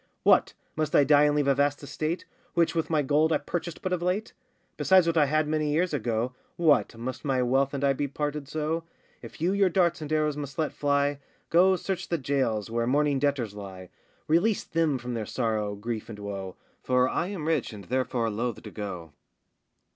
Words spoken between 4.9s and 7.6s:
what I had many years ago?— What! must my